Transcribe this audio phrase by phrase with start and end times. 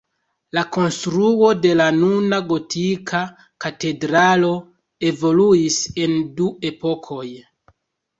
[0.57, 3.19] La konstruo de la nuna gotika
[3.65, 4.49] katedralo
[5.11, 5.77] evoluis
[6.07, 7.27] en du epokoj.